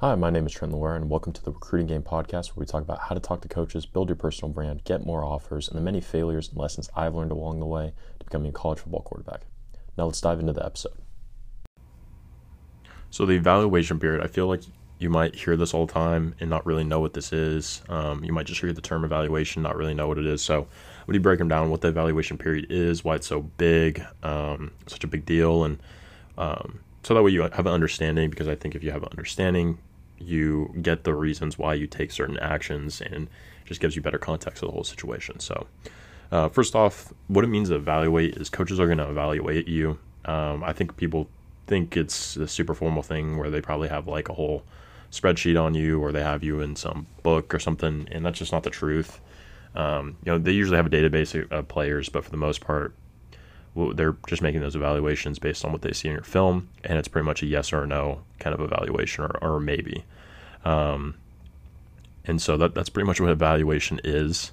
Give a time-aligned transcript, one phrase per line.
[0.00, 2.66] Hi, my name is Trent Loire, and welcome to the Recruiting Game Podcast, where we
[2.66, 5.78] talk about how to talk to coaches, build your personal brand, get more offers, and
[5.78, 9.00] the many failures and lessons I've learned along the way to becoming a college football
[9.00, 9.46] quarterback.
[9.96, 10.98] Now, let's dive into the episode.
[13.08, 14.64] So, the evaluation period, I feel like
[14.98, 17.80] you might hear this all the time and not really know what this is.
[17.88, 20.42] Um, you might just hear the term evaluation, not really know what it is.
[20.42, 20.68] So,
[21.06, 24.72] when you break them down, what the evaluation period is, why it's so big, um,
[24.88, 25.78] such a big deal, and
[26.36, 28.28] um, so that way you have an understanding.
[28.28, 29.78] Because I think if you have an understanding,
[30.18, 33.28] you get the reasons why you take certain actions and
[33.64, 35.40] just gives you better context of the whole situation.
[35.40, 35.66] So,
[36.30, 39.98] uh, first off, what it means to evaluate is coaches are going to evaluate you.
[40.24, 41.28] Um, I think people
[41.66, 44.64] think it's a super formal thing where they probably have like a whole
[45.10, 48.52] spreadsheet on you or they have you in some book or something, and that's just
[48.52, 49.20] not the truth.
[49.74, 52.94] Um, you know, they usually have a database of players, but for the most part,
[53.94, 57.08] they're just making those evaluations based on what they see in your film, and it's
[57.08, 60.04] pretty much a yes or no kind of evaluation or, or maybe.
[60.64, 61.14] Um,
[62.24, 64.52] and so that, that's pretty much what evaluation is.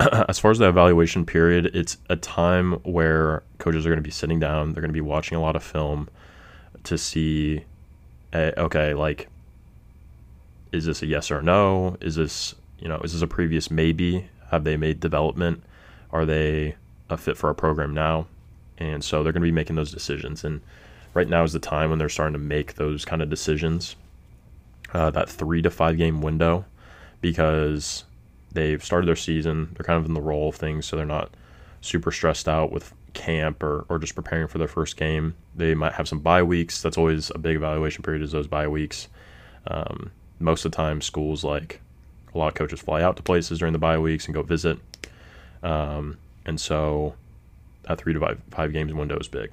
[0.28, 4.10] as far as the evaluation period, it's a time where coaches are going to be
[4.10, 6.08] sitting down, they're going to be watching a lot of film
[6.84, 7.64] to see,
[8.32, 9.28] uh, okay, like,
[10.72, 11.96] is this a yes or no?
[12.00, 14.28] Is this, you know, is this a previous maybe?
[14.50, 15.62] Have they made development?
[16.12, 16.76] Are they
[17.08, 18.26] a fit for our program now?
[18.80, 20.42] And so they're going to be making those decisions.
[20.42, 20.60] And
[21.14, 23.94] right now is the time when they're starting to make those kind of decisions,
[24.92, 26.64] uh, that three to five game window,
[27.20, 28.04] because
[28.52, 29.74] they've started their season.
[29.74, 31.30] They're kind of in the role of things, so they're not
[31.82, 35.34] super stressed out with camp or, or just preparing for their first game.
[35.54, 36.82] They might have some bye weeks.
[36.82, 39.08] That's always a big evaluation period is those bye weeks.
[39.66, 41.80] Um, most of the time, schools like
[42.34, 44.78] a lot of coaches fly out to places during the bye weeks and go visit.
[45.62, 47.14] Um, and so
[47.82, 49.50] that three to five, five games window is big.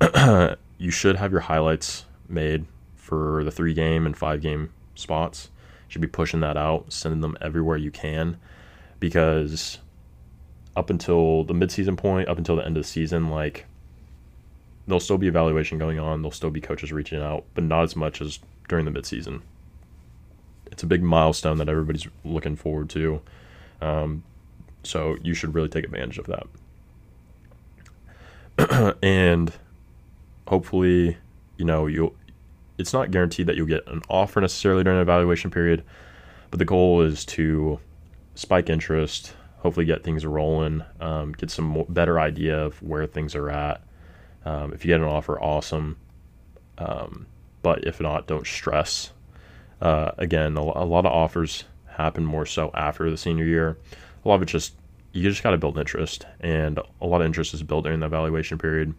[0.78, 5.48] you should have your highlights made for the three game and five game spots.
[5.88, 8.38] You should be pushing that out, sending them everywhere you can,
[9.00, 9.78] because
[10.74, 13.66] up until the midseason point, up until the end of the season, like
[14.86, 16.22] there'll still be evaluation going on.
[16.22, 18.38] There'll still be coaches reaching out, but not as much as
[18.68, 19.42] during the midseason.
[20.70, 23.22] It's a big milestone that everybody's looking forward to.
[23.80, 24.24] Um,
[24.86, 26.46] so you should really take advantage of that.
[29.02, 29.52] and
[30.46, 31.16] hopefully,
[31.56, 32.14] you know, you'll
[32.78, 35.82] it's not guaranteed that you'll get an offer necessarily during an evaluation period,
[36.50, 37.80] but the goal is to
[38.34, 43.34] spike interest, hopefully get things rolling, um, get some more, better idea of where things
[43.34, 43.82] are at.
[44.44, 45.96] Um, if you get an offer, awesome.
[46.78, 47.26] Um,
[47.62, 49.10] but if not, don't stress.
[49.80, 53.76] Uh, again, a, a, lot of offers happen more so after the senior year
[54.26, 54.74] a lot of it just
[55.12, 58.06] you just got to build interest, and a lot of interest is built during the
[58.06, 58.92] evaluation period.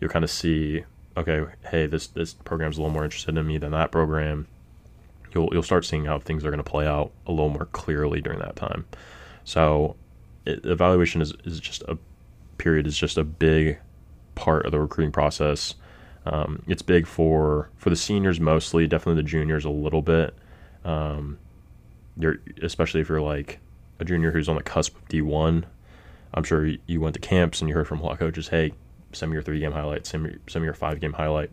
[0.00, 0.84] You'll kind of see,
[1.16, 4.46] okay, hey, this this program's a little more interested in me than that program.
[5.34, 8.20] You'll you'll start seeing how things are going to play out a little more clearly
[8.20, 8.86] during that time.
[9.44, 9.96] So,
[10.46, 11.98] it, evaluation is is just a
[12.56, 13.78] period is just a big
[14.36, 15.74] part of the recruiting process.
[16.26, 20.34] Um, it's big for for the seniors mostly, definitely the juniors a little bit.
[20.84, 21.38] Um,
[22.16, 23.58] you're especially if you're like
[23.98, 25.64] a junior who's on the cusp of D1.
[26.34, 28.72] I'm sure you went to camps and you heard from a lot of coaches, hey,
[29.12, 31.50] send me your three game highlight, send me, send me your five game highlight.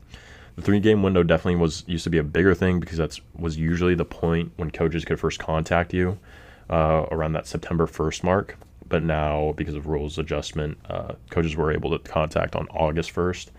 [0.56, 3.57] The three game window definitely was used to be a bigger thing because that's was
[3.57, 6.19] usually the point when coaches could first contact you
[6.69, 8.57] uh, around that September 1st mark.
[8.88, 13.50] But now, because of rules adjustment, uh, coaches were able to contact on August 1st.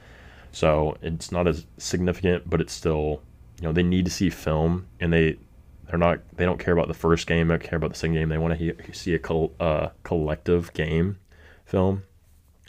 [0.53, 3.23] So it's not as significant, but it's still,
[3.59, 5.39] you know, they need to see film and they
[5.93, 6.21] they're not.
[6.37, 7.49] They don't care about the first game.
[7.49, 8.31] They don't care about the second game.
[8.31, 11.19] They want to see a col- uh, collective game
[11.67, 12.05] film,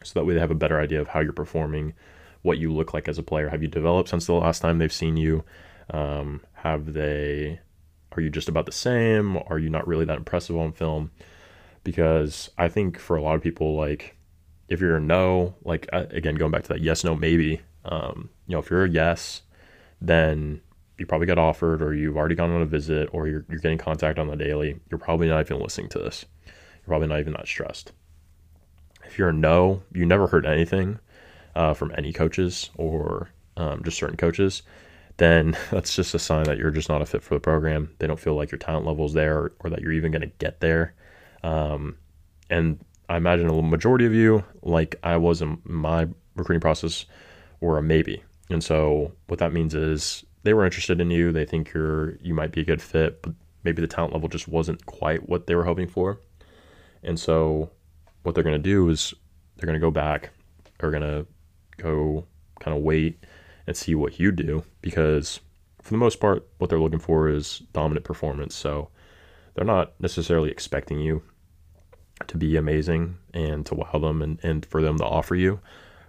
[0.03, 1.93] so that way they have a better idea of how you're performing,
[2.41, 3.47] what you look like as a player.
[3.47, 5.45] Have you developed since the last time they've seen you?
[5.89, 7.61] Um, have they?
[8.11, 9.37] Are you just about the same?
[9.47, 11.11] Are you not really that impressive on film?
[11.85, 14.17] Because I think for a lot of people, like
[14.67, 17.61] if you're a no, like uh, again going back to that yes, no, maybe.
[17.85, 19.43] Um, you know, if you're a yes,
[20.01, 20.59] then
[20.97, 23.77] you probably got offered or you've already gone on a visit or you're, you're getting
[23.77, 26.25] contact on the daily, you're probably not even listening to this.
[26.45, 27.91] You're probably not even that stressed.
[29.05, 30.99] If you're a no, you never heard anything
[31.55, 34.63] uh, from any coaches or um, just certain coaches,
[35.17, 37.93] then that's just a sign that you're just not a fit for the program.
[37.99, 40.31] They don't feel like your talent level is there or, that you're even going to
[40.37, 40.93] get there.
[41.43, 41.97] Um,
[42.49, 42.79] and
[43.09, 47.05] I imagine a majority of you, like I was in my recruiting process,
[47.59, 48.23] were a maybe.
[48.49, 51.31] And so what that means is they were interested in you.
[51.31, 54.47] They think you're you might be a good fit, but maybe the talent level just
[54.47, 56.19] wasn't quite what they were hoping for.
[57.03, 57.71] And so
[58.23, 59.13] what they're going to do is
[59.57, 60.31] they're going to go back,
[60.79, 61.25] they're going to
[61.77, 62.25] go
[62.59, 63.23] kind of wait
[63.67, 65.39] and see what you do because
[65.81, 68.55] for the most part, what they're looking for is dominant performance.
[68.55, 68.89] So
[69.53, 71.21] they're not necessarily expecting you
[72.27, 75.59] to be amazing and to wow them and, and for them to offer you.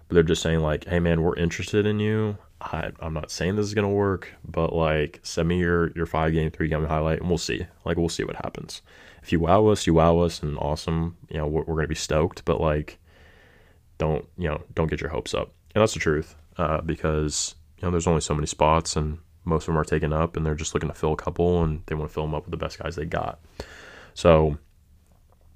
[0.07, 2.37] But they're just saying, like, hey, man, we're interested in you.
[2.61, 6.33] I, I'm not saying this is to work, but like, send me your, your five
[6.33, 7.65] game, three game highlight and we'll see.
[7.83, 8.81] Like, we'll see what happens.
[9.21, 11.17] If you wow us, you wow us and awesome.
[11.29, 12.97] You know, we're, we're to be stoked, but like,
[13.97, 15.53] don't, you know, don't get your hopes up.
[15.73, 19.63] And that's the truth uh, because, you know, there's only so many spots and most
[19.63, 21.95] of them are taken up and they're just looking to fill a couple and they
[21.95, 23.39] want to fill them up with the best guys they got.
[24.13, 24.57] So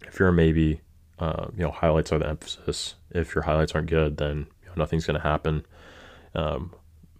[0.05, 0.81] if you're maybe,
[1.17, 2.95] uh, you know, highlights are the emphasis.
[3.11, 5.65] If your highlights aren't good, then you know, nothing's to happen.
[6.35, 6.73] Um,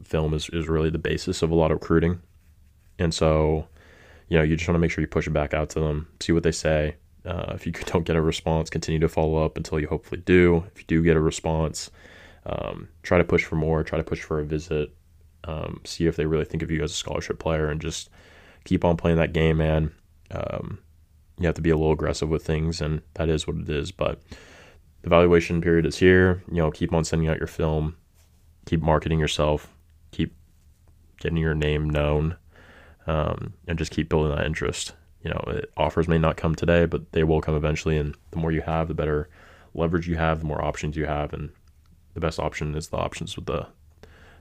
[0.04, 2.22] film is, is really the basis of a lot of recruiting.
[2.98, 3.68] And so,
[4.28, 6.08] you know, you just want to make sure you push it back out to them,
[6.20, 6.96] see what they say.
[7.26, 10.66] Uh, if you don't get a response, continue to follow up until you hopefully do.
[10.74, 11.92] If you do get a response,
[12.46, 14.94] um, try to push for more, try to push for a visit,
[15.46, 18.10] um, see if they really think of you as a scholarship player, and just
[18.66, 19.92] keep on playing that game, man.
[20.32, 20.80] Um,
[21.40, 23.92] you have to be a little aggressive with things, and that is what it is.
[23.92, 24.22] But
[25.02, 26.44] the evaluation period is here.
[26.50, 27.96] You know, keep on sending out your film,
[28.66, 29.74] keep marketing yourself,
[30.12, 30.36] keep
[31.20, 32.36] getting your name known,
[33.08, 34.94] um, and just keep building that interest.
[35.24, 37.98] You know, it, offers may not come today, but they will come eventually.
[37.98, 39.30] And the more you have, the better
[39.74, 41.50] leverage you have, the more options you have, and
[42.14, 43.68] the best option is the options with the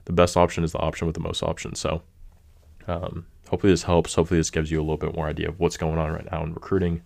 [0.04, 1.78] the best option is the option with the most options.
[1.78, 2.02] So
[2.86, 4.14] um, hopefully this helps.
[4.14, 6.42] Hopefully this gives you a little bit more idea of what's going on right now
[6.42, 7.02] in recruiting.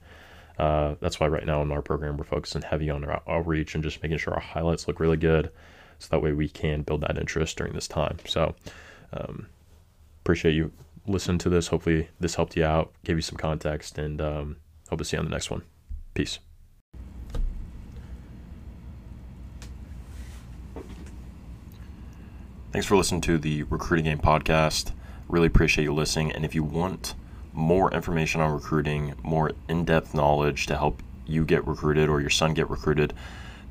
[0.58, 3.82] Uh, that's why right now in our program we're focusing heavy on our outreach and
[3.82, 5.50] just making sure our highlights look really good,
[6.02, 8.18] so that way we can build that interest during this time.
[8.26, 8.54] So
[9.12, 9.46] um,
[10.22, 10.72] appreciate you
[11.06, 11.68] listening to this.
[11.68, 14.56] Hopefully this helped you out, gave you some context, and um,
[14.90, 15.62] hope to see you on the next one.
[16.14, 16.38] Peace.
[22.72, 24.92] Thanks for listening to the Recruiting Game podcast.
[25.28, 26.32] Really appreciate you listening.
[26.32, 27.14] And if you want
[27.52, 32.30] more information on recruiting, more in depth knowledge to help you get recruited or your
[32.30, 33.12] son get recruited,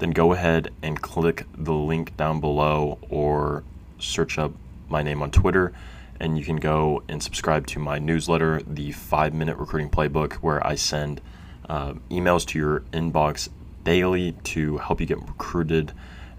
[0.02, 3.64] then go ahead and click the link down below or
[4.00, 4.52] search up
[4.90, 5.74] my name on Twitter.
[6.20, 10.66] And you can go and subscribe to my newsletter, the five minute recruiting playbook, where
[10.66, 11.22] I send
[11.70, 13.50] uh, emails to your inbox
[13.84, 15.94] daily to help you get recruited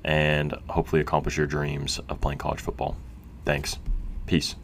[0.04, 2.96] and hopefully accomplish your dreams of playing college football.
[3.44, 3.78] Thanks.
[4.26, 4.56] Peace.